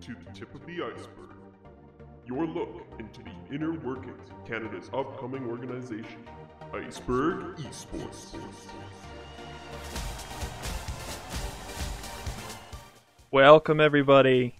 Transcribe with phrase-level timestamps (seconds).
[0.00, 1.36] to the tip of the iceberg.
[2.26, 6.24] Your look into the inner workings of Canada's upcoming organization,
[6.72, 8.36] Iceberg Esports.
[13.30, 14.56] Welcome, everybody.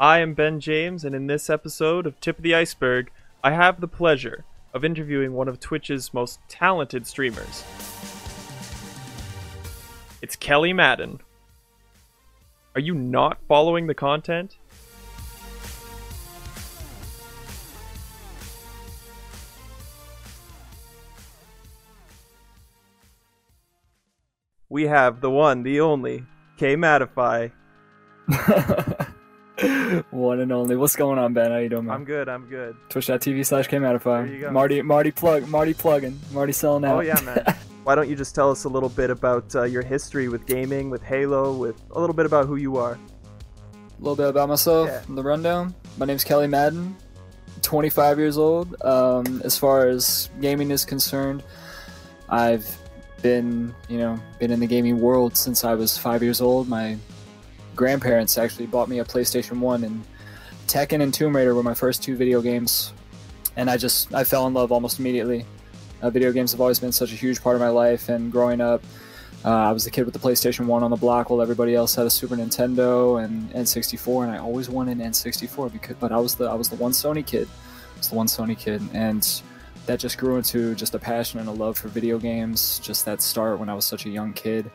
[0.00, 3.10] I am Ben James, and in this episode of Tip of the Iceberg,
[3.44, 7.64] I have the pleasure of interviewing one of Twitch's most talented streamers.
[10.22, 11.20] It's Kelly Madden.
[12.74, 14.56] Are you not following the content?
[24.78, 26.24] We have the one, the only,
[26.56, 27.50] K Madify.
[30.12, 30.76] One and only.
[30.76, 31.50] What's going on, Ben?
[31.50, 31.96] How you doing, man?
[31.96, 32.76] I'm good, I'm good.
[32.88, 33.66] Twitch.tv slash.
[33.68, 34.52] Kmadify.
[34.52, 36.98] Marty, Marty plug, Marty plugging, Marty selling out.
[36.98, 37.56] Oh yeah, man.
[37.82, 40.90] Why don't you just tell us a little bit about uh, your history with gaming,
[40.90, 42.92] with Halo, with a little bit about who you are?
[42.92, 45.02] A little bit about myself, Yeah.
[45.12, 45.74] the rundown.
[45.96, 46.94] My name's Kelly Madden,
[47.62, 48.80] 25 years old.
[48.84, 51.42] Um, as far as gaming is concerned,
[52.28, 52.78] I've
[53.22, 56.68] been, you know, been in the gaming world since I was five years old.
[56.68, 56.96] My
[57.76, 60.04] grandparents actually bought me a PlayStation One, and
[60.66, 62.92] Tekken and Tomb Raider were my first two video games,
[63.56, 65.44] and I just I fell in love almost immediately.
[66.00, 68.60] Uh, video games have always been such a huge part of my life, and growing
[68.60, 68.82] up,
[69.44, 71.94] uh, I was the kid with the PlayStation One on the block, while everybody else
[71.94, 76.18] had a Super Nintendo and N64, and I always wanted an N64 because, but I
[76.18, 79.42] was the I was the one Sony kid, I was the one Sony kid, and
[79.88, 82.78] that just grew into just a passion and a love for video games.
[82.80, 84.70] Just that start when I was such a young kid.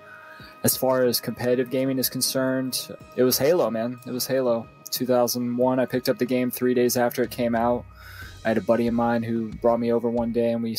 [0.64, 4.00] As far as competitive gaming is concerned, it was Halo, man.
[4.08, 4.68] It was Halo.
[4.90, 7.86] 2001, I picked up the game three days after it came out.
[8.44, 10.78] I had a buddy of mine who brought me over one day, and we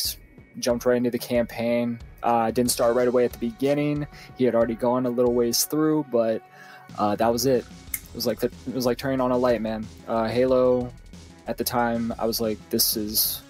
[0.59, 1.99] jumped right into the campaign.
[2.21, 4.05] Uh, I didn't start right away at the beginning.
[4.37, 6.41] He had already gone a little ways through, but
[6.97, 7.65] uh, that was it.
[7.93, 9.87] It was like the, it was like turning on a light, man.
[10.09, 10.91] Uh, Halo,
[11.47, 13.41] at the time, I was like, this is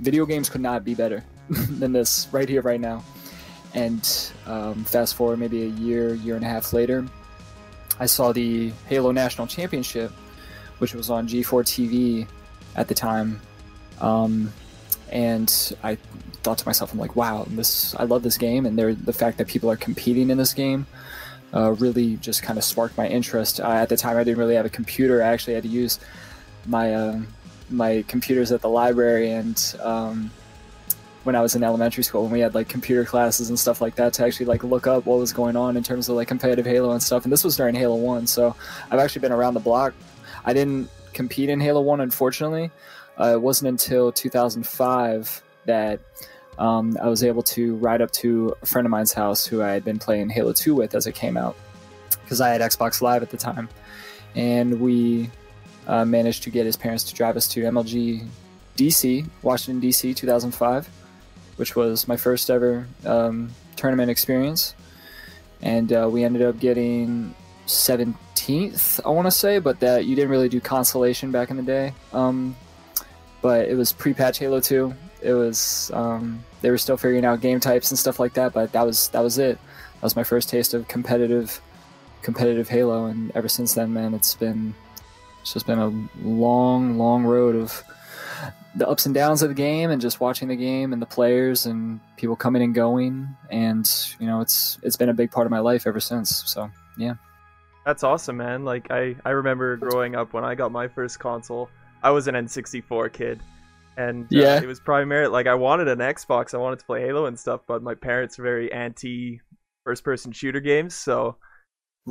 [0.00, 3.04] video games could not be better than this right here, right now.
[3.74, 7.06] And um, fast forward maybe a year, year and a half later,
[8.00, 10.10] I saw the Halo National Championship,
[10.78, 12.26] which was on G4 TV
[12.76, 13.40] at the time.
[14.00, 14.52] Um,
[15.10, 15.96] and I
[16.42, 19.48] thought to myself, I'm like, wow, this I love this game, and the fact that
[19.48, 20.86] people are competing in this game
[21.54, 23.60] uh, really just kind of sparked my interest.
[23.60, 25.22] Uh, at the time, I didn't really have a computer.
[25.22, 25.98] I actually had to use
[26.66, 27.20] my uh,
[27.70, 30.30] my computers at the library, and um,
[31.24, 33.96] when I was in elementary school, when we had like computer classes and stuff like
[33.96, 36.64] that, to actually like look up what was going on in terms of like competitive
[36.64, 37.24] Halo and stuff.
[37.24, 38.54] And this was during Halo One, so
[38.90, 39.94] I've actually been around the block.
[40.44, 42.70] I didn't compete in Halo One, unfortunately.
[43.20, 46.00] Uh, it wasn't until 2005 that
[46.58, 49.70] um, I was able to ride up to a friend of mine's house who I
[49.70, 51.56] had been playing Halo 2 with as it came out,
[52.22, 53.68] because I had Xbox Live at the time,
[54.34, 55.30] and we
[55.88, 58.26] uh, managed to get his parents to drive us to MLG
[58.76, 60.88] DC, Washington DC, 2005,
[61.56, 64.74] which was my first ever um, tournament experience,
[65.62, 67.34] and uh, we ended up getting
[67.66, 71.62] 17th, I want to say, but that you didn't really do consolation back in the
[71.62, 71.92] day.
[72.12, 72.56] Um,
[73.42, 74.94] but it was pre-patch Halo 2.
[75.22, 78.72] It was um, they were still figuring out game types and stuff like that, but
[78.72, 79.58] that was that was it.
[79.94, 81.60] That was my first taste of competitive
[82.22, 84.74] competitive Halo, and ever since then, man, it's been
[85.40, 85.88] it's just been a
[86.26, 87.82] long, long road of
[88.74, 91.66] the ups and downs of the game, and just watching the game and the players
[91.66, 93.90] and people coming and going, and
[94.20, 96.42] you know, it's it's been a big part of my life ever since.
[96.46, 97.14] So yeah.
[97.86, 98.64] That's awesome, man.
[98.64, 101.70] Like I, I remember growing up when I got my first console.
[102.02, 103.40] I was an N64 kid,
[103.96, 104.60] and uh, Yeah.
[104.60, 106.52] it was primarily like I wanted an Xbox.
[106.54, 109.40] I wanted to play Halo and stuff, but my parents are very anti
[109.84, 111.36] first-person shooter games, so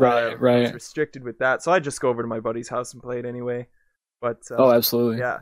[0.02, 0.74] Right, right.
[0.74, 1.64] restricted with that.
[1.64, 3.68] So I just go over to my buddy's house and play it anyway.
[4.22, 5.20] But uh, Oh, absolutely.
[5.20, 5.40] yeah,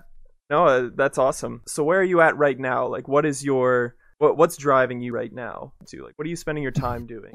[0.49, 1.61] no, uh, that's awesome.
[1.67, 2.87] So where are you at right now?
[2.87, 5.73] Like, what is your what, what's driving you right now?
[5.87, 7.31] To like, what are you spending your time doing?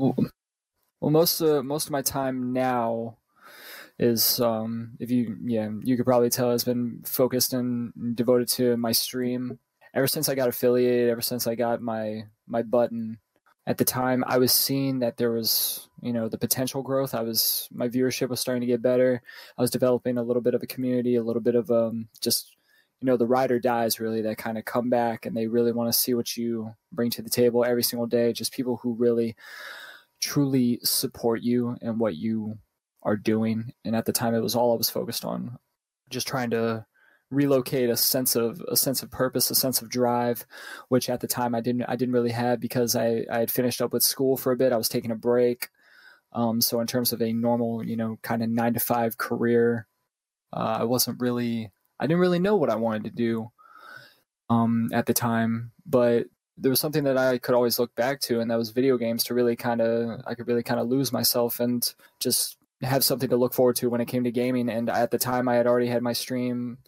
[1.01, 3.17] Well, most of most of my time now
[3.99, 8.77] is um, if you yeah you could probably tell has been focused and devoted to
[8.77, 9.59] my stream
[9.95, 11.11] ever since I got affiliated.
[11.11, 13.19] Ever since I got my my button.
[13.71, 17.15] At the time, I was seeing that there was you know the potential growth.
[17.15, 19.23] I was my viewership was starting to get better.
[19.57, 22.57] I was developing a little bit of a community, a little bit of um just
[23.01, 25.71] you know the ride or dies really that kind of come back and they really
[25.71, 28.33] want to see what you bring to the table every single day.
[28.33, 29.37] Just people who really
[30.21, 32.59] truly support you and what you
[33.05, 33.73] are doing.
[33.85, 35.59] And at the time, it was all I was focused on,
[36.11, 36.85] just trying to
[37.31, 40.45] relocate a sense of a sense of purpose, a sense of drive,
[40.89, 43.81] which at the time I didn't I didn't really have because I I had finished
[43.81, 44.73] up with school for a bit.
[44.73, 45.69] I was taking a break.
[46.33, 49.87] Um, so in terms of a normal, you know, kind of nine to five career,
[50.53, 53.53] Uh, I wasn't really, I didn't really know what I wanted to do
[54.49, 56.27] um, at the time, but
[56.59, 59.25] there was something that I could always look back to, and that was video games
[59.25, 63.31] to really kind of, I could really kind of lose myself and just have something
[63.31, 64.69] to look forward to when it came to gaming.
[64.69, 66.79] And at the time, I had already had my stream.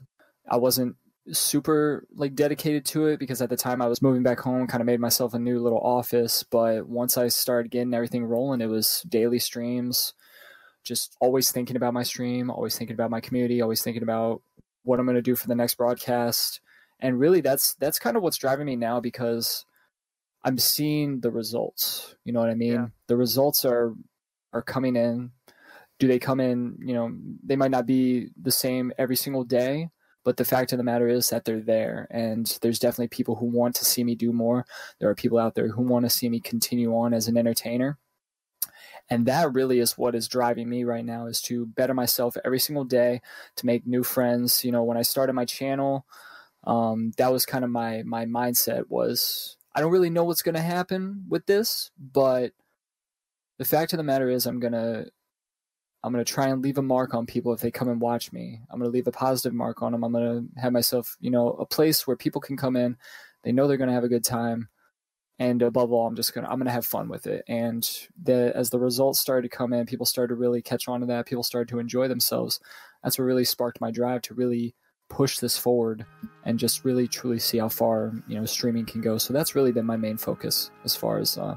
[0.49, 0.97] I wasn't
[1.31, 4.81] super like dedicated to it because at the time I was moving back home, kind
[4.81, 6.43] of made myself a new little office.
[6.43, 10.15] But once I started getting everything rolling, it was daily streams,
[10.85, 14.43] just always thinking about my stream, always thinking about my community, always thinking about
[14.85, 16.61] what I'm going to do for the next broadcast.
[16.99, 19.65] And really that's that's kind of what's driving me now because
[20.45, 22.17] I'm seeing the results.
[22.25, 22.73] You know what I mean?
[22.73, 22.87] Yeah.
[23.07, 23.95] The results are
[24.53, 25.31] are coming in.
[25.99, 27.13] Do they come in, you know,
[27.45, 29.89] they might not be the same every single day,
[30.25, 33.47] but the fact of the matter is that they're there and there's definitely people who
[33.47, 34.65] want to see me do more.
[34.99, 37.99] There are people out there who want to see me continue on as an entertainer.
[39.11, 42.61] And that really is what is driving me right now is to better myself every
[42.61, 43.21] single day
[43.57, 44.65] to make new friends.
[44.65, 46.07] You know when i started my channel
[46.65, 50.55] um, that was kind of my my mindset was i don't really know what's going
[50.55, 52.53] to happen with this but
[53.59, 55.07] the fact of the matter is i'm going to
[56.05, 58.33] I'm going to try and leave a mark on people if they come and watch
[58.33, 58.61] me.
[58.71, 60.03] I'm going to leave a positive mark on them.
[60.03, 62.97] I'm going to have myself, you know, a place where people can come in.
[63.45, 64.69] They know they're going to have a good time.
[65.39, 67.45] And above all, I'm just going to, I'm going to have fun with it.
[67.49, 67.89] And
[68.21, 71.07] the, as the results started to come in, people started to really catch on to
[71.07, 71.27] that.
[71.27, 72.61] People started to enjoy themselves.
[73.03, 74.75] That's what really sparked my drive to really
[75.09, 76.07] push this forward
[76.45, 79.19] and just really truly see how far, you know, streaming can go.
[79.19, 81.57] So that's really been my main focus as far as, uh,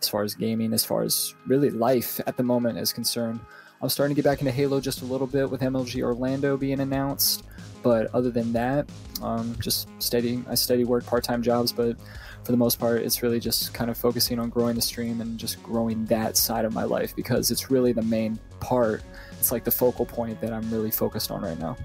[0.00, 3.40] as far as gaming, as far as really life at the moment is concerned.
[3.80, 6.80] I'm starting to get back into Halo just a little bit with MLG Orlando being
[6.80, 7.44] announced,
[7.82, 8.88] but other than that,
[9.22, 10.42] um, just steady.
[10.48, 11.96] I steady work part-time jobs, but
[12.44, 15.38] for the most part, it's really just kind of focusing on growing the stream and
[15.38, 19.02] just growing that side of my life because it's really the main part.
[19.38, 21.76] It's like the focal point that I'm really focused on right now.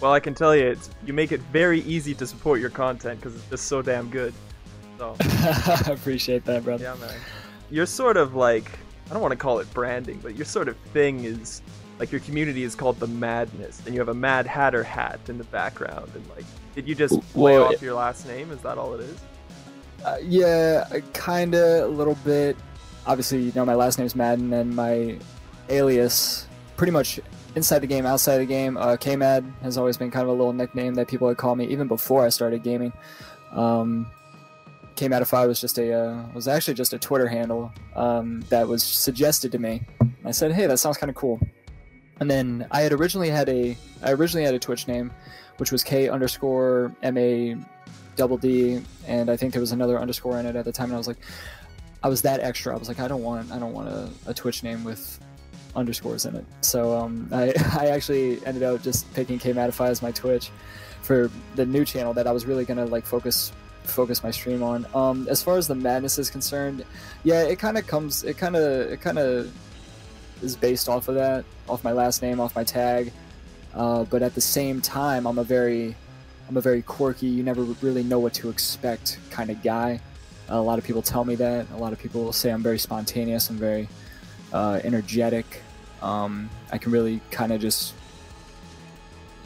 [0.00, 3.20] Well, I can tell you, it's, you make it very easy to support your content
[3.20, 4.32] because it's just so damn good.
[4.96, 6.84] So I appreciate that, brother.
[6.84, 7.14] yeah, man.
[7.70, 8.70] You're sort of like
[9.08, 11.62] I don't want to call it branding, but your sort of thing is
[11.98, 15.38] like your community is called the Madness, and you have a Mad Hatter hat in
[15.38, 16.44] the background, and like,
[16.74, 18.50] did you just play Well, off your last name?
[18.50, 19.18] Is that all it is?
[20.04, 22.56] Uh, yeah, kind of a little bit.
[23.06, 25.18] Obviously, you know my last name's Madden, and my
[25.70, 26.46] alias,
[26.76, 27.18] pretty much
[27.56, 30.52] inside the game, outside the game, uh, K-Mad has always been kind of a little
[30.52, 32.92] nickname that people would call me even before I started gaming.
[33.52, 34.06] Um,
[34.98, 39.52] K-Madify was just a uh, was actually just a Twitter handle um, that was suggested
[39.52, 39.82] to me.
[40.24, 41.38] I said, "Hey, that sounds kind of cool."
[42.18, 45.12] And then I had originally had a I originally had a Twitch name,
[45.58, 47.56] which was K underscore M A
[48.16, 50.86] double D, and I think there was another underscore in it at the time.
[50.86, 51.18] And I was like,
[52.02, 52.74] I was that extra.
[52.74, 55.20] I was like, I don't want I don't want a, a Twitch name with
[55.76, 56.44] underscores in it.
[56.60, 60.50] So um, I I actually ended up just picking K Madify as my Twitch
[61.02, 63.52] for the new channel that I was really gonna like focus
[63.90, 64.86] focus my stream on.
[64.94, 66.84] Um, as far as the madness is concerned,
[67.24, 69.52] yeah, it kind of comes, it kind of, it kind of
[70.42, 73.12] is based off of that, off my last name, off my tag.
[73.74, 75.94] Uh, but at the same time, I'm a very,
[76.48, 77.26] I'm a very quirky.
[77.26, 80.00] You never really know what to expect kind of guy.
[80.48, 81.66] a lot of people tell me that.
[81.72, 83.50] A lot of people say I'm very spontaneous.
[83.50, 83.88] I'm very
[84.52, 85.62] uh, energetic.
[86.00, 87.92] Um, I can really kind of just,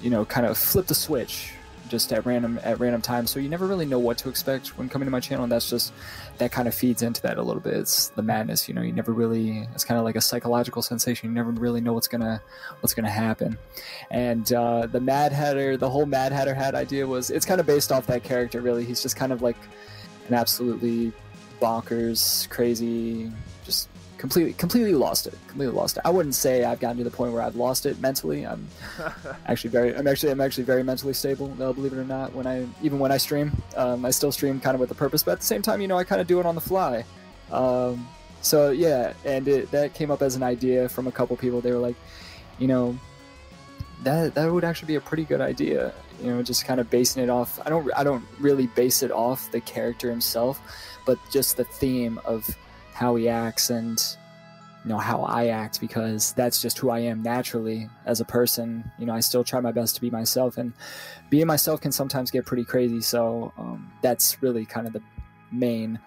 [0.01, 1.53] you know, kind of flip the switch
[1.93, 3.31] just at random at random times.
[3.31, 5.69] So you never really know what to expect when coming to my channel, and that's
[5.69, 5.93] just
[6.39, 7.75] that kind of feeds into that a little bit.
[7.75, 8.81] It's the madness, you know.
[8.81, 9.69] You never really.
[9.75, 11.29] It's kind of like a psychological sensation.
[11.29, 12.43] You never really know what's gonna
[12.81, 13.59] what's gonna happen.
[14.11, 17.67] And uh, the Mad Hatter, the whole Mad Hatter hat idea was it's kind of
[17.67, 18.63] based off that character.
[18.63, 19.59] Really, he's just kind of like
[20.29, 21.13] an absolutely
[21.61, 23.31] bonkers, crazy,
[23.67, 23.91] just
[24.23, 26.03] completely completely lost it completely lost it.
[26.05, 28.47] I wouldn't say i've gotten to the point where i've lost it mentally.
[28.47, 28.69] I'm
[29.47, 32.33] actually very i'm actually i'm actually very mentally stable uh, believe it or not.
[32.33, 35.25] When i even when i stream um, i still stream kind of with a purpose
[35.25, 37.05] but at the same time you know i kind of do it on the fly.
[37.51, 38.07] Um,
[38.43, 41.61] so yeah and it, that came up as an idea from a couple people.
[41.61, 41.97] They were like
[42.61, 42.97] you know
[44.05, 47.23] that that would actually be a pretty good idea you know just kind of basing
[47.23, 50.61] it off i don't i don't really base it off the character himself
[51.07, 52.57] but just the theme of
[52.93, 53.99] how he acts and
[54.85, 58.91] you know how I act because that's just who I am naturally as a person.
[58.99, 60.73] You know, I still try my best to be myself, and
[61.31, 63.01] being myself can sometimes get pretty crazy.
[63.01, 65.03] So um, that's really kind of the
[65.53, 66.01] main,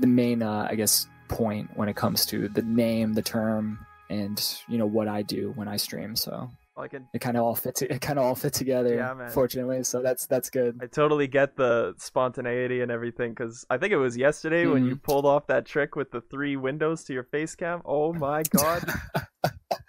[0.00, 4.42] the main, uh, I guess, point when it comes to the name, the term, and
[4.66, 6.16] you know what I do when I stream.
[6.16, 7.82] So I can it kind of all fits.
[7.82, 8.94] It kind of all fit together.
[8.94, 9.30] Yeah, man.
[9.30, 10.78] Fortunately, so that's that's good.
[10.80, 14.96] I totally get the spontaneity and everything because I think it was yesterday when you
[14.96, 17.82] pulled off that trick with the three windows to your face cam.
[17.84, 18.84] Oh my god.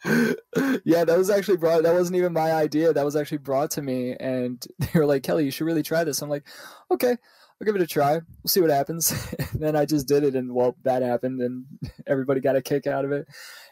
[0.84, 1.84] yeah, that was actually brought.
[1.84, 2.94] That wasn't even my idea.
[2.94, 6.04] That was actually brought to me, and they were like, "Kelly, you should really try
[6.04, 6.48] this." I'm like,
[6.92, 8.14] "Okay, I'll give it a try.
[8.14, 9.12] We'll see what happens."
[9.52, 11.66] and then I just did it, and well, that happened, and
[12.08, 13.28] everybody got a kick out of it.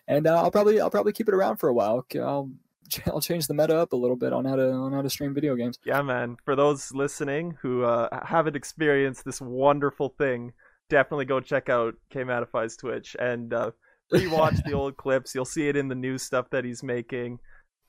[0.07, 2.05] And uh, I'll probably I'll probably keep it around for a while.
[2.15, 2.51] I'll
[3.07, 5.33] I'll change the meta up a little bit on how to on how to stream
[5.33, 5.77] video games.
[5.85, 6.37] Yeah, man.
[6.45, 10.53] For those listening who uh, haven't experienced this wonderful thing,
[10.89, 13.71] definitely go check out K Madify's Twitch and uh,
[14.13, 15.33] rewatch the old clips.
[15.35, 17.39] You'll see it in the new stuff that he's making.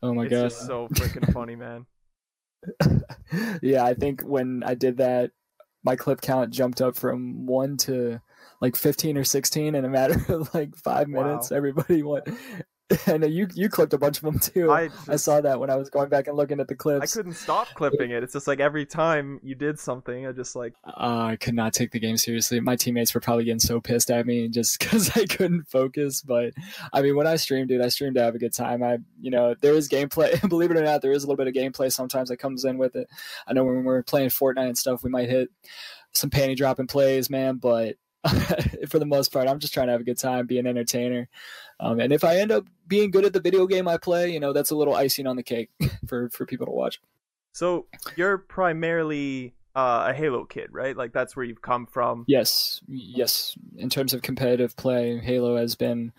[0.03, 1.87] Oh my it's just so freaking funny, man.
[3.63, 5.31] yeah, I think when I did that,
[5.85, 8.21] my clip count jumped up from one to
[8.61, 11.23] like 15 or 16 in a matter of like five Wow.
[11.25, 11.53] minutes.
[11.53, 12.29] Everybody went.
[13.07, 14.71] I know you you clipped a bunch of them too.
[14.71, 17.15] I I, saw that when I was going back and looking at the clips.
[17.15, 18.23] I couldn't stop clipping it.
[18.23, 21.75] It's just like every time you did something, I just like Uh, I could not
[21.75, 22.61] take the game seriously.
[22.61, 26.23] My teammates were probably getting so pissed at me just because I couldn't focus.
[26.23, 26.55] But
[26.93, 28.83] I mean, when I stream, dude, I stream to have a good time.
[28.83, 30.41] I, you know, there is gameplay.
[30.49, 32.79] Believe it or not, there is a little bit of gameplay sometimes that comes in
[32.79, 33.09] with it.
[33.47, 35.51] I know when we're playing Fortnite and stuff, we might hit
[36.13, 37.57] some panty dropping plays, man.
[37.57, 37.97] But
[38.89, 41.29] for the most part, I'm just trying to have a good time, be an entertainer.
[41.81, 44.41] Um, and if I end up being good at the video game I play, you
[44.41, 45.71] know, that's a little icing on the cake
[46.07, 47.01] for for people to watch.
[47.53, 47.87] so.
[48.17, 50.97] You're primarily uh, a Halo kid, right?
[50.97, 52.25] Like that's where you've come from.
[52.27, 53.57] Yes, yes.
[53.77, 56.13] In terms of competitive play, Halo has been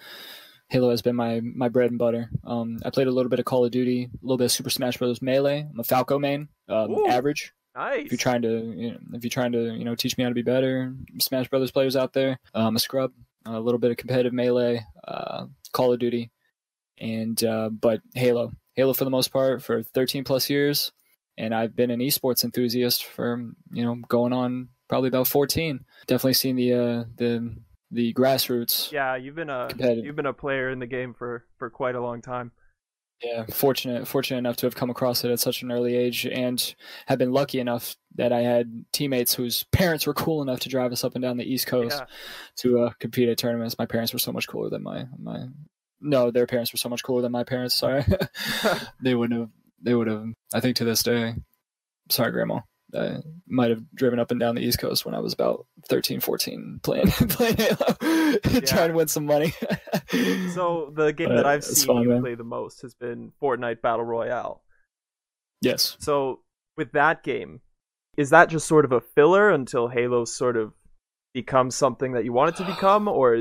[0.69, 2.29] Halo has been my my bread and butter.
[2.45, 4.69] Um, I played a little bit of Call of Duty, a little bit of Super
[4.69, 5.21] Smash Bros.
[5.21, 5.67] Melee.
[5.69, 7.53] I'm a Falco main, um, average.
[7.79, 8.07] Nice.
[8.07, 10.29] If you're trying to, you know, if you're trying to, you know, teach me how
[10.29, 12.37] to be better, Smash Brothers players out there.
[12.53, 13.13] Um, a scrub,
[13.45, 16.29] a little bit of competitive melee, uh, Call of Duty,
[16.97, 20.91] and uh, but Halo, Halo for the most part for 13 plus years,
[21.37, 25.85] and I've been an esports enthusiast for you know going on probably about 14.
[26.05, 27.55] Definitely seen the uh, the
[27.91, 28.91] the grassroots.
[28.91, 32.01] yeah, you've been a you've been a player in the game for for quite a
[32.01, 32.51] long time.
[33.21, 36.73] Yeah, fortunate fortunate enough to have come across it at such an early age, and
[37.07, 40.93] have been lucky enough that I had teammates whose parents were cool enough to drive
[40.93, 42.05] us up and down the East Coast Yeah.
[42.57, 43.77] to uh, compete at tournaments.
[43.77, 45.47] My parents were so much cooler than my my.
[45.99, 47.75] No, their parents were so much cooler than my parents.
[47.75, 48.05] Sorry,
[49.01, 49.49] they wouldn't have.
[49.81, 50.25] They would have.
[50.53, 51.35] I think to this day.
[52.09, 52.61] Sorry, Grandma.
[52.97, 53.17] I
[53.47, 56.79] might have driven up and down the East Coast when I was about 13, 14,
[56.83, 59.53] playing playing Halo, trying to win some money.
[60.55, 62.21] So the game But that I've seen fun, you man.
[62.21, 64.63] play the most has been Fortnite Battle Royale.
[65.61, 66.39] yes, So
[66.77, 67.61] with that game,
[68.17, 70.73] is that just sort of a filler until Halo sort of
[71.33, 73.35] becomes something that you want it to become, or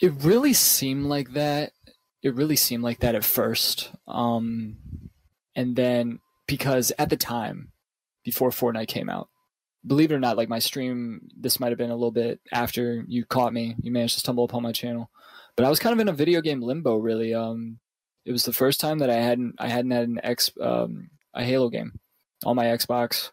[0.00, 1.72] It really seemed like that.
[2.22, 3.92] It really seemed like that at first.
[4.08, 4.76] Um,
[5.54, 7.70] and then because at the time,
[8.24, 9.28] before Fortnite came out,
[9.86, 13.04] believe it or not, like my stream, this might have been a little bit after
[13.06, 13.76] you caught me.
[13.82, 15.10] You managed to stumble upon my channel,
[15.56, 16.96] but I was kind of in a video game limbo.
[16.96, 17.78] Really, um,
[18.24, 21.44] it was the first time that I hadn't I hadn't had an X um, a
[21.44, 21.98] Halo game
[22.44, 23.30] on my Xbox.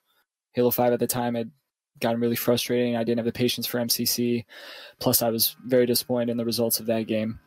[0.53, 1.51] Halo Five at the time had
[1.99, 2.95] gotten really frustrating.
[2.95, 4.45] I didn't have the patience for MCC.
[4.99, 7.39] Plus, I was very disappointed in the results of that game,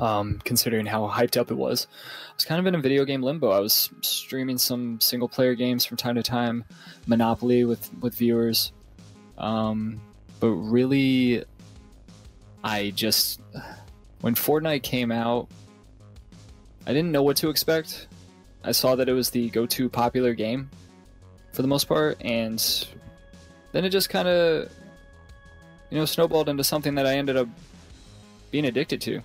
[0.00, 1.86] um, considering how hyped up it was.
[2.30, 3.50] I was kind of in a video game limbo.
[3.50, 6.64] I was streaming some single player games from time to time,
[7.06, 8.72] Monopoly with with viewers,
[9.38, 10.00] um,
[10.40, 11.44] but really,
[12.64, 13.40] I just
[14.20, 15.48] when Fortnite came out,
[16.86, 18.08] I didn't know what to expect.
[18.64, 20.70] I saw that it was the go-to popular game
[21.52, 22.86] for the most part, and
[23.72, 24.72] then it just kind of
[25.90, 27.48] you know snowballed into something that I ended up
[28.50, 29.22] being addicted to.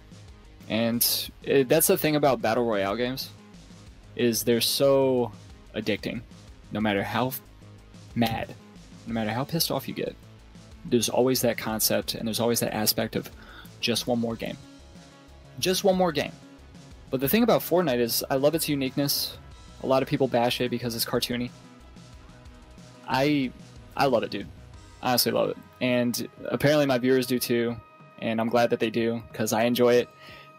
[0.70, 3.30] And it, that's the thing about battle royale games
[4.16, 5.32] is they're so
[5.76, 6.22] addicting.
[6.72, 7.32] No matter how
[8.16, 8.54] mad,
[9.06, 10.16] no matter how pissed off you get,
[10.84, 13.30] there's always that concept and there's always that aspect of
[13.80, 14.58] just one more game.
[15.60, 16.32] Just one more game.
[17.10, 19.38] But the thing about Fortnite is I love its uniqueness.
[19.84, 21.50] A lot of people bash it because it's cartoony.
[23.08, 23.52] I
[23.96, 24.48] I love it, dude.
[25.02, 25.58] I honestly love it.
[25.80, 27.78] And apparently my viewers do too.
[28.20, 30.10] And I'm glad that they do because I enjoy it.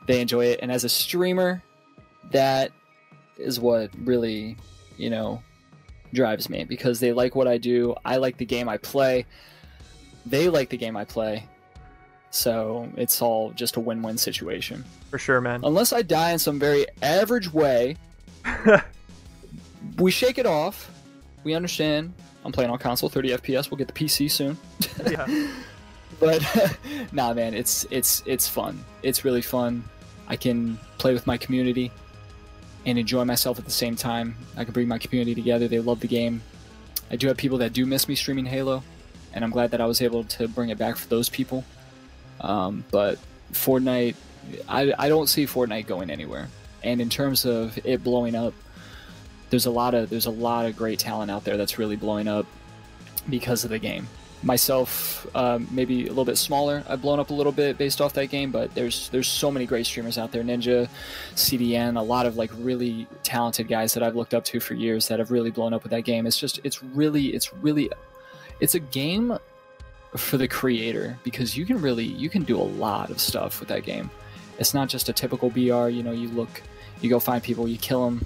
[0.09, 0.61] They enjoy it.
[0.63, 1.63] And as a streamer,
[2.31, 2.73] that
[3.37, 4.57] is what really,
[4.97, 5.43] you know,
[6.15, 7.95] drives me because they like what I do.
[8.07, 9.27] I like the game I play.
[10.25, 11.47] They like the game I play.
[12.31, 14.83] So it's all just a win win situation.
[15.11, 15.61] for sure, man.
[15.63, 17.99] Unless I die in some very average way,
[19.99, 20.91] we shake it off.
[21.45, 22.15] We understand.
[22.47, 23.71] I'm playing on console, 30 FPS.
[23.71, 24.57] We'll get the PC soon.
[25.07, 25.49] yeah.
[26.21, 26.43] but
[27.13, 28.83] nah, man, it's it's it's fun.
[29.03, 29.85] It's really fun.
[30.29, 31.91] I can play with my community
[32.87, 34.37] and enjoy myself at the same time.
[34.57, 35.67] I can bring my community together.
[35.67, 36.43] They love the game.
[37.11, 38.83] I do have people that do miss me streaming Halo,
[39.33, 41.65] and I'm glad that I was able to bring it back for those people.
[42.41, 43.19] Um, but
[43.53, 44.15] Fortnite,
[44.69, 46.49] I, I don't see Fortnite going anywhere.
[46.83, 48.55] And in terms of it blowing up,
[49.51, 52.29] there's a lot of there's a lot of great talent out there that's really blowing
[52.29, 52.47] up
[53.29, 54.07] because of the game.
[54.43, 56.85] Myself, um, maybe a little bit smaller.
[56.89, 59.67] I've blown up a little bit based off that game, but there's there's so many
[59.67, 60.45] great streamers out there.
[60.45, 60.89] Ninja,
[61.35, 65.09] CDN, a lot of like really talented guys that I've looked up to for years
[65.09, 66.27] that have really blown up with that game.
[66.27, 67.91] It's just it's really it's really
[68.61, 69.37] it's a game
[70.17, 73.69] for the creator because you can really you can do a lot of stuff with
[73.71, 74.11] that game.
[74.59, 75.89] It's not just a typical BR.
[75.89, 76.63] You know, you look,
[77.01, 78.25] you go find people, you kill them,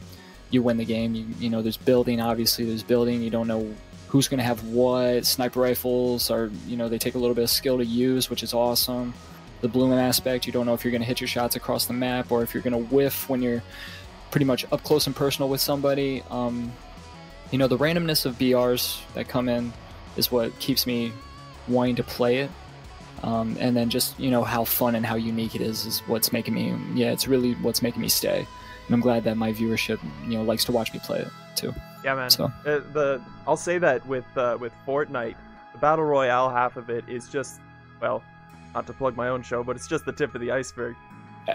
[0.50, 1.14] you win the game.
[1.14, 2.20] You you know, there's building.
[2.20, 3.22] Obviously, there's building.
[3.22, 3.74] You don't know
[4.12, 5.24] who's going to have what.
[5.24, 8.42] Sniper rifles are you know they take a little bit of skill to use, which
[8.42, 9.14] is awesome.
[9.62, 11.94] The blooming aspect, you don't know if you're going to hit your shots across the
[11.94, 13.62] map or if you're going to whiff when you're
[14.30, 16.22] pretty much up close and personal with somebody.
[16.28, 16.70] Um,
[17.50, 19.72] you know, the randomness of BRs that come in
[20.18, 21.10] is what keeps me
[21.66, 22.50] wanting to play it.
[23.22, 26.32] Um, and then just you know how fun and how unique it is is what's
[26.32, 28.38] making me yeah it's really what's making me stay
[28.86, 31.72] and i'm glad that my viewership you know likes to watch me play it too
[32.04, 32.30] Yeah, man.
[32.30, 35.36] So- Uh, the I'll say that with uh, with Fortnite,
[35.72, 37.60] the battle royale half of it is just
[38.00, 38.22] well,
[38.74, 40.96] not to plug my own show, but it's just the tip of the iceberg.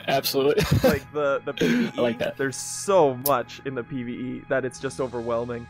[0.08, 2.38] Absolutely Like the the PVE, I like that.
[2.38, 5.66] there's so much in the PVE that it's just overwhelming.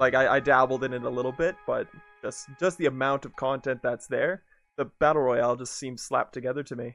[0.00, 1.86] Like I, I dabbled in it a little bit, but
[2.22, 4.42] just just the amount of content that's there,
[4.76, 6.94] the battle royale just seems slapped together to me.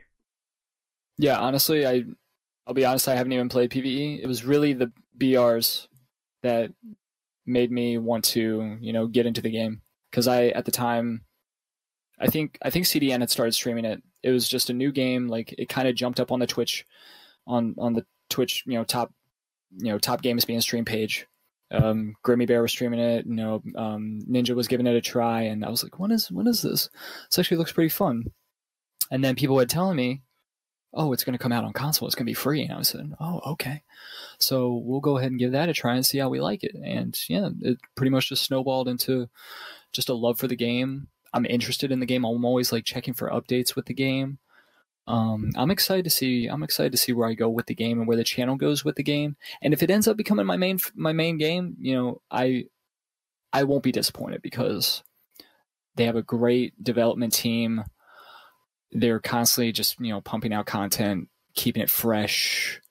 [1.18, 2.04] yeah honestly i
[2.68, 5.88] i'll be honest i haven't even played pve it was really the brs
[6.44, 6.72] that
[7.50, 9.82] made me want to you know get into the game.
[10.10, 11.22] Because i at the time
[12.20, 14.02] i think i think cdn had started streaming it.
[14.24, 16.86] It was just a new game like it kind of jumped up on the twitch
[17.48, 19.14] on on the twitch you know top
[19.78, 21.28] you know top games being stream page.
[21.72, 25.42] Um grimmy bear was streaming it you know um ninja was giving it a try
[25.44, 26.90] and i was like "When is when is this?
[27.30, 28.26] This actually looks pretty fun.
[29.12, 30.22] And then people would telling me
[30.94, 32.78] oh it's going to come out on console it's going to be free and i
[32.78, 33.84] was saying oh okay
[34.40, 36.76] so we'll go ahead and give that a try and see how we like it
[36.84, 39.30] and yeah it pretty much just snowballed into
[39.94, 43.14] just a love for the game i'm interested in the game i'm always like checking
[43.14, 44.40] for updates with the game
[45.10, 46.46] um, I'm excited to see.
[46.46, 48.86] I'm excited to see where I go with the game and where the channel goes
[48.86, 49.38] with the game.
[49.60, 52.66] And if it ends up becoming my main my main game, you know, I
[53.52, 55.04] I won't be disappointed because
[55.96, 57.84] they have a great development team.
[58.92, 62.82] They're constantly just you know pumping out content, keeping it fresh,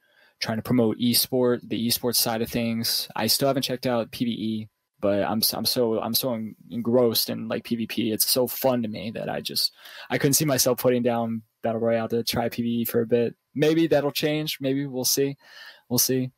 [0.40, 3.08] trying to promote esport, the esports side of things.
[3.16, 4.68] I still haven't checked out PVE,
[5.00, 8.12] but I'm I'm so I'm so engrossed in like PvP.
[8.12, 9.72] It's so fun to me that I just
[10.10, 13.34] I couldn't see myself putting down battle royale to try PVE for a bit.
[13.54, 14.58] Maybe that'll change.
[14.60, 15.36] Maybe we'll see.
[15.88, 16.30] We'll see.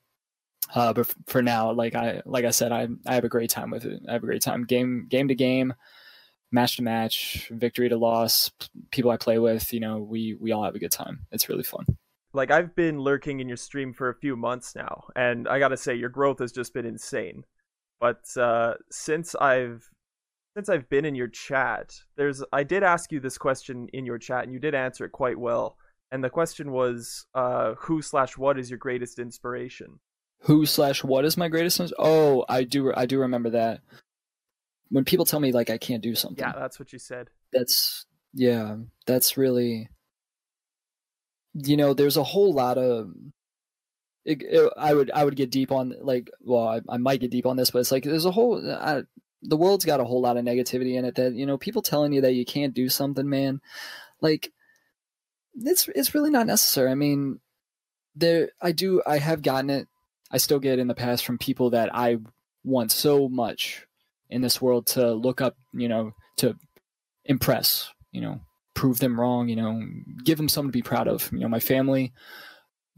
[0.75, 3.71] Uh, but for now, like I like I said, I I have a great time
[3.71, 4.01] with it.
[4.09, 5.75] I have a great time game game to game,
[6.53, 8.51] match to match, victory to loss.
[8.91, 11.27] People I play with, you know, we we all have a good time.
[11.31, 11.87] It's really fun.
[12.33, 15.77] Like I've been lurking in your stream for a few months now, and I gotta
[15.77, 17.45] say your growth has just been insane.
[18.01, 19.89] But uh, since I've
[20.57, 24.19] since I've been in your chat, there's I did ask you this question in your
[24.19, 25.77] chat, and you did answer it quite well.
[26.13, 30.01] And the question was, uh, who slash what is your greatest inspiration?
[30.45, 31.79] Who slash what is my greatest?
[31.79, 33.81] ins- Oh, I do I do remember that.
[34.91, 37.31] When people tell me like I can't do something, Yeah, that's what you said.
[37.53, 38.77] that's yeah
[39.07, 39.89] that's really
[41.55, 43.11] you know there's a whole lot of
[44.25, 47.33] it, it- i would i would get deep on like well I, I might get
[47.33, 49.03] deep on this but it's like there's a whole I,
[49.43, 52.13] the world's got a whole lot of negativity in it that you know people telling
[52.13, 53.61] you that you can't do something man
[54.21, 54.53] like
[55.57, 57.41] it's it's really not necessary i mean
[58.15, 59.89] there i do i have gotten it
[60.31, 62.17] i still get in the past from people that i
[62.63, 63.87] want so much
[64.31, 66.57] in this world to look up you know to
[67.25, 68.41] impress, you know,
[68.75, 69.83] prove them wrong, you know,
[70.25, 71.31] give them something to be proud of.
[71.33, 72.13] You know, my family,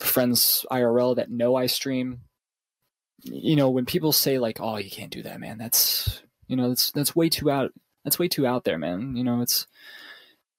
[0.00, 2.20] friends IRL that know I stream.
[3.24, 6.68] You know, when people say like, "Oh, you can't do that, man," that's you know,
[6.68, 7.72] that's that's way too out.
[8.04, 9.16] That's way too out there, man.
[9.16, 9.66] You know, it's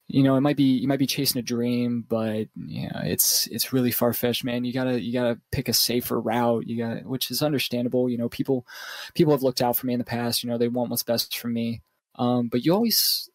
[0.08, 3.48] you know, it might be you might be chasing a dream, but you know, it's
[3.48, 4.66] it's really far fetched, man.
[4.66, 6.68] You gotta you gotta pick a safer route.
[6.68, 8.10] You got which is understandable.
[8.10, 8.66] You know, people
[9.14, 10.44] people have looked out for me in the past.
[10.44, 11.82] You know, they want what's best for me.
[12.16, 13.30] Um, but you always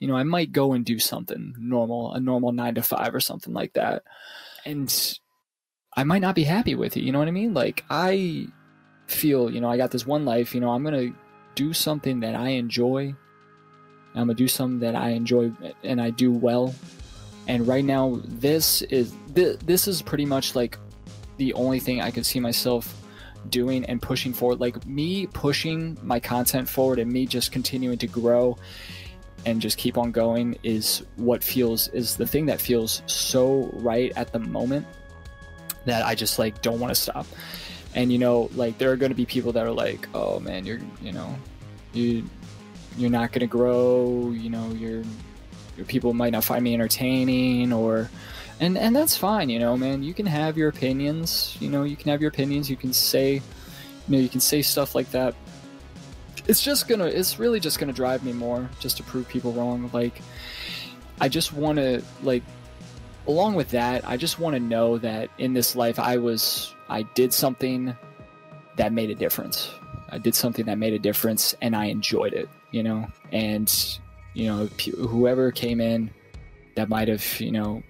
[0.00, 3.20] you know, I might go and do something normal, a normal nine to five or
[3.20, 4.02] something like that.
[4.66, 5.18] And
[5.96, 7.02] I might not be happy with it.
[7.02, 7.54] You know what I mean?
[7.54, 8.48] Like, I
[9.06, 11.14] feel, you know, I got this one life, you know, I'm to
[11.54, 13.14] do something that I enjoy.
[14.14, 16.74] I'm to do something that I enjoy and I do well.
[17.46, 20.78] And right now, this is, th- this is pretty much like
[21.36, 22.94] the only thing I can see myself
[23.50, 24.60] doing and pushing forward.
[24.60, 28.56] Like, me pushing my content forward and me just continuing to grow
[29.46, 34.12] and just keep on going is what feels is the thing that feels so right
[34.16, 34.86] at the moment
[35.84, 37.26] that I just like don't want to stop.
[37.94, 40.64] And you know, like there are going to be people that are like, "Oh man,
[40.64, 41.34] you're, you know,
[41.92, 42.24] you
[42.96, 45.02] you're not going to grow, you know, you're
[45.76, 48.08] your people might not find me entertaining or
[48.60, 50.02] and and that's fine, you know, man.
[50.02, 53.34] You can have your opinions, you know, you can have your opinions, you can say
[53.34, 53.42] you
[54.08, 55.34] know, you can say stuff like that.
[56.46, 59.90] It's just gonna it's really just gonna drive me more just to prove people wrong.
[59.92, 60.20] Like
[61.20, 62.42] I just wanna like
[63.26, 67.32] along with that, I just wanna know that in this life I was I did
[67.32, 67.96] something
[68.76, 69.70] that made a difference.
[70.10, 73.06] I did something that made a difference and I enjoyed it, you know?
[73.32, 73.72] And
[74.34, 74.66] you know,
[75.06, 76.10] whoever came in
[76.74, 77.82] that might have, you know,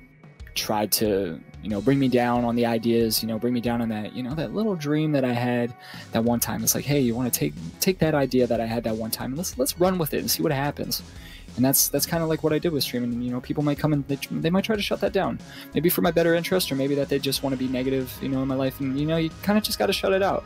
[0.55, 3.81] tried to, you know, bring me down on the ideas, you know, bring me down
[3.81, 5.75] on that, you know, that little dream that I had
[6.13, 6.63] that one time.
[6.63, 9.11] It's like, hey, you want to take take that idea that I had that one
[9.11, 11.03] time and let's let's run with it and see what happens.
[11.57, 13.23] And that's that's kind of like what I did with streaming.
[13.23, 15.41] You know, people might come and they, they might try to shut that down,
[15.73, 18.29] maybe for my better interest, or maybe that they just want to be negative, you
[18.29, 18.81] know, in my life.
[18.81, 20.45] And you know, you kind of just got to shut it out.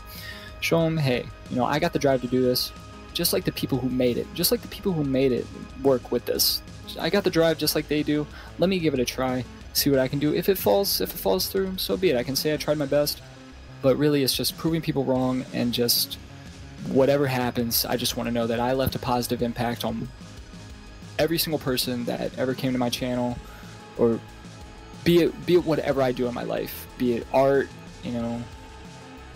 [0.61, 2.72] Show them, hey, you know, I got the drive to do this
[3.18, 5.44] just like the people who made it, just like the people who made it
[5.83, 6.62] work with this.
[7.00, 8.24] I got the drive just like they do.
[8.61, 10.33] Let me give it a try, see what I can do.
[10.33, 12.16] If it falls, if it falls through, so be it.
[12.16, 13.20] I can say I tried my best,
[13.83, 16.16] but really it's just proving people wrong and just
[16.90, 20.09] whatever happens, I just want to know that I left a positive impact on
[21.18, 23.37] every single person that ever came to my channel
[23.96, 24.20] or
[25.02, 27.68] be it be it whatever I do in my life, be it art,
[28.04, 28.40] you know,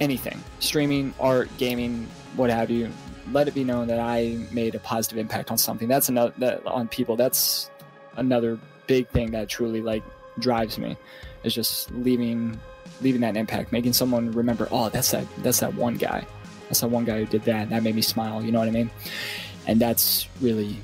[0.00, 2.92] anything, streaming, art, gaming, what have you
[3.30, 5.88] let it be known that I made a positive impact on something.
[5.88, 7.16] That's another that on people.
[7.16, 7.70] That's
[8.16, 10.02] another big thing that truly like
[10.38, 10.96] drives me
[11.44, 12.58] is just leaving
[13.00, 16.26] leaving that impact, making someone remember, oh, that's that that's that one guy.
[16.64, 17.70] That's that one guy who did that.
[17.70, 18.42] That made me smile.
[18.42, 18.90] You know what I mean?
[19.66, 20.76] And that's really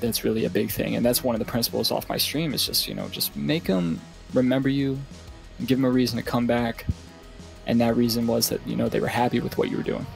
[0.00, 0.96] that's really a big thing.
[0.96, 3.64] And that's one of the principles off my stream is just you know just make
[3.64, 4.00] them
[4.32, 4.98] remember you,
[5.66, 6.86] give them a reason to come back.
[7.66, 10.06] And that reason was that you know they were happy with what you were doing.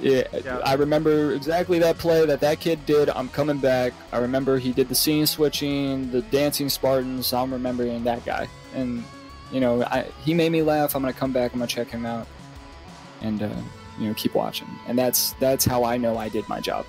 [0.00, 3.08] Yeah, yeah, I remember exactly that play that that kid did.
[3.08, 3.92] I'm coming back.
[4.12, 7.32] I remember he did the scene switching, the dancing Spartans.
[7.32, 9.02] I'm remembering that guy, and
[9.50, 10.94] you know, I, he made me laugh.
[10.94, 11.52] I'm gonna come back.
[11.52, 12.26] I'm gonna check him out,
[13.22, 13.48] and uh,
[13.98, 14.68] you know, keep watching.
[14.86, 16.84] And that's that's how I know I did my job.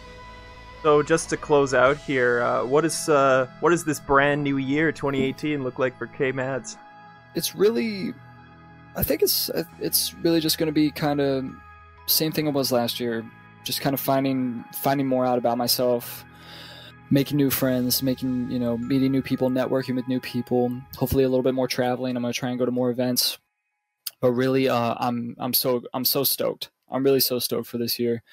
[0.84, 4.58] So just to close out here, uh, what is uh, what does this brand new
[4.58, 6.78] year 2018 look like for K Mads?
[7.36, 8.14] It's really,
[8.96, 11.46] I think it's it's really just going to be kind of
[12.08, 13.24] same thing it was last year.
[13.64, 16.26] Just kind of finding finding more out about myself,
[17.12, 20.72] making new friends, making you know meeting new people, networking with new people.
[20.98, 22.16] Hopefully, a little bit more traveling.
[22.16, 23.38] I'm gonna try and go to more events.
[24.22, 26.72] But really, uh, I'm I'm so I'm so stoked.
[26.90, 28.24] I'm really so stoked for this year.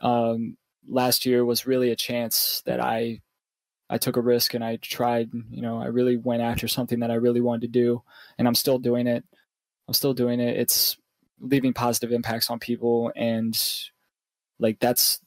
[0.00, 0.56] Um,
[0.88, 3.20] last year was really a chance that I
[3.90, 5.30] I took a risk and I tried.
[5.50, 8.02] You know, I really went after something that I really wanted to do,
[8.38, 9.24] and I'm still doing it.
[9.86, 10.56] I'm still doing it.
[10.56, 10.96] It's
[11.40, 13.58] leaving positive impacts on people and
[14.58, 15.20] like that's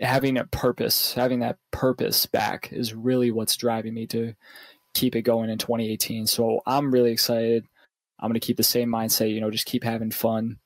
[0.00, 4.34] having a purpose having that purpose back is really what's driving me to
[4.92, 7.64] keep it going in 2018 so i'm really excited.
[8.20, 10.58] I'm going to keep the same mindset you know just keep having fun.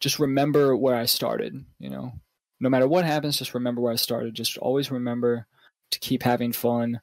[0.00, 2.12] Just remember where i started you know.
[2.58, 4.34] No matter what happens just remember where i started.
[4.34, 5.46] Just always remember
[5.90, 7.00] to keep having fun.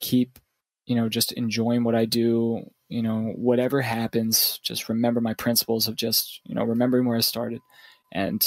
[0.00, 0.38] Keep
[0.86, 5.88] you know just enjoying what i do you know, whatever happens, just remember my principles
[5.88, 7.60] of just, you know, remembering where I started
[8.12, 8.46] and,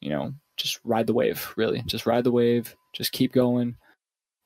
[0.00, 1.82] you know, just ride the wave, really.
[1.86, 3.76] Just ride the wave, just keep going.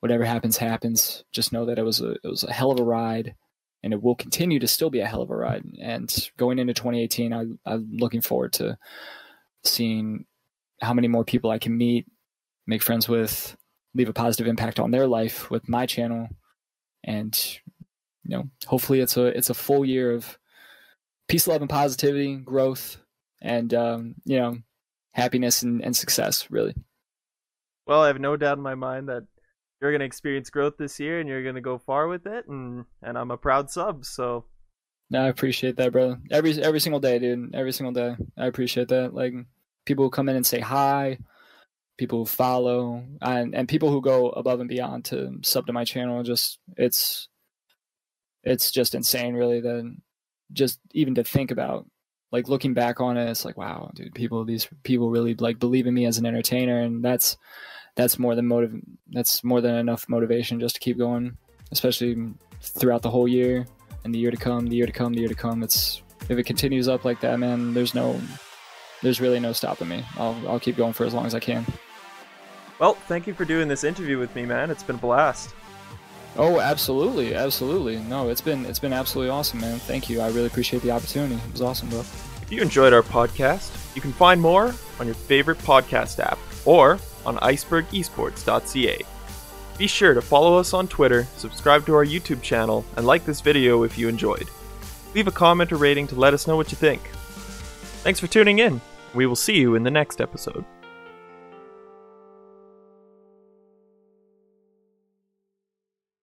[0.00, 1.24] Whatever happens, happens.
[1.32, 3.34] Just know that it was a it was a hell of a ride
[3.82, 5.64] and it will continue to still be a hell of a ride.
[5.80, 8.78] And going into 2018, I, I'm looking forward to
[9.64, 10.26] seeing
[10.80, 12.06] how many more people I can meet,
[12.66, 13.56] make friends with,
[13.94, 16.28] leave a positive impact on their life with my channel,
[17.04, 17.58] and
[18.28, 20.38] you know, hopefully it's a it's a full year of
[21.28, 22.98] peace, love, and positivity, growth,
[23.40, 24.58] and um, you know,
[25.12, 26.50] happiness and, and success.
[26.50, 26.74] Really.
[27.86, 29.24] Well, I have no doubt in my mind that
[29.80, 32.46] you're going to experience growth this year, and you're going to go far with it,
[32.48, 34.04] and and I'm a proud sub.
[34.04, 34.44] So.
[35.08, 36.18] No, I appreciate that, brother.
[36.32, 37.54] Every every single day, dude.
[37.54, 39.14] Every single day, I appreciate that.
[39.14, 39.34] Like
[39.84, 41.18] people who come in and say hi,
[41.96, 45.84] people who follow, and and people who go above and beyond to sub to my
[45.84, 46.24] channel.
[46.24, 47.28] Just it's
[48.46, 50.00] it's just insane really Then
[50.52, 51.86] just even to think about
[52.32, 55.86] like looking back on it it's like wow dude people these people really like believe
[55.86, 57.36] in me as an entertainer and that's
[57.96, 58.74] that's more than motive
[59.10, 61.36] that's more than enough motivation just to keep going
[61.72, 63.66] especially throughout the whole year
[64.04, 66.38] and the year to come the year to come the year to come it's if
[66.38, 68.20] it continues up like that man there's no
[69.02, 71.66] there's really no stopping me i'll, I'll keep going for as long as i can
[72.78, 74.70] Well, thank you for doing this interview with me, man.
[74.70, 75.54] It's been a blast.
[76.38, 77.98] Oh, absolutely, absolutely.
[77.98, 79.78] No, it's been it's been absolutely awesome, man.
[79.78, 80.20] Thank you.
[80.20, 81.36] I really appreciate the opportunity.
[81.36, 82.00] It was awesome, bro.
[82.00, 86.98] If you enjoyed our podcast, you can find more on your favorite podcast app or
[87.24, 88.98] on icebergesports.ca.
[89.78, 93.40] Be sure to follow us on Twitter, subscribe to our YouTube channel, and like this
[93.40, 94.48] video if you enjoyed.
[95.14, 97.02] Leave a comment or rating to let us know what you think.
[98.02, 98.80] Thanks for tuning in.
[99.14, 100.64] We will see you in the next episode.